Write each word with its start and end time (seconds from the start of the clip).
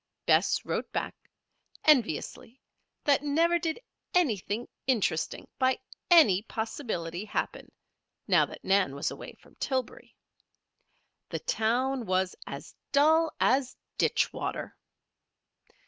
Bess 0.25 0.65
wrote 0.65 0.91
back, 0.91 1.13
enviously, 1.85 2.59
that 3.03 3.21
never 3.21 3.59
did 3.59 3.79
anything 4.15 4.67
interesting, 4.87 5.47
by 5.59 5.77
any 6.09 6.41
possibility, 6.41 7.23
happen, 7.23 7.71
now 8.27 8.47
that 8.47 8.65
Nan 8.65 8.95
was 8.95 9.11
away 9.11 9.33
from 9.33 9.53
Tillbury. 9.57 10.15
The 11.29 11.37
town 11.37 12.07
was 12.07 12.35
"as 12.47 12.73
dull 12.91 13.31
as 13.39 13.75
ditch 13.99 14.33
water." 14.33 14.75